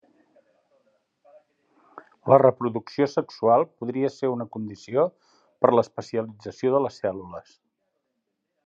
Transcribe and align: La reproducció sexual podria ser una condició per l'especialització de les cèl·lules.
La 2.33 2.39
reproducció 2.43 3.09
sexual 3.13 3.67
podria 3.83 4.13
ser 4.17 4.33
una 4.39 4.49
condició 4.57 5.07
per 5.63 5.75
l'especialització 5.77 6.77
de 6.79 6.83
les 6.87 7.03
cèl·lules. 7.05 7.55